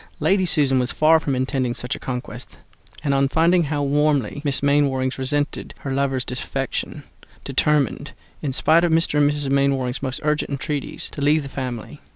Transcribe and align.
Lady 0.19 0.47
Susan 0.47 0.79
was 0.79 0.91
far 0.91 1.19
from 1.19 1.35
intending 1.35 1.75
such 1.75 1.93
a 1.95 1.99
conquest, 1.99 2.57
and 3.03 3.13
on 3.13 3.27
finding 3.29 3.65
how 3.65 3.83
warmly 3.83 4.41
Miss 4.43 4.63
Mainwaring 4.63 5.11
resented 5.15 5.75
her 5.77 5.93
lover's 5.93 6.25
defection, 6.25 7.03
determined, 7.45 8.13
in 8.41 8.51
spite 8.51 8.83
of 8.83 8.91
Mr. 8.91 9.19
and 9.19 9.29
Mrs. 9.29 9.51
Mainwaring's 9.51 10.01
most 10.01 10.19
urgent 10.23 10.49
entreaties, 10.49 11.07
to 11.11 11.21
leave 11.21 11.43
the 11.43 11.49
family. 11.49 12.01